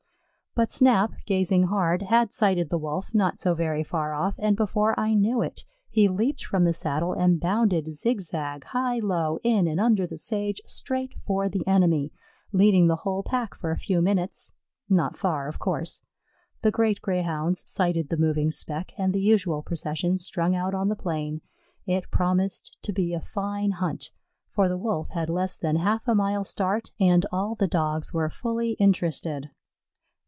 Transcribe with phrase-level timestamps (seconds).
[0.53, 4.99] But Snap, gazing hard, had sighted the Wolf, not so very far off, and before
[4.99, 9.79] I knew it, he leaped from the saddle and bounded zigzag, high, low, in and
[9.79, 12.11] under the sage, straight for the enemy,
[12.51, 14.51] leading the whole pack for a few minutes.
[14.89, 16.01] Not far, of course.
[16.63, 20.97] The great Greyhounds sighted the moving speck, and the usual procession strung out on the
[20.97, 21.39] plain.
[21.87, 24.11] It promised to be a fine hunt,
[24.49, 28.29] for the Wolf had less than half a mile start and all the Dogs were
[28.29, 29.49] fully interested.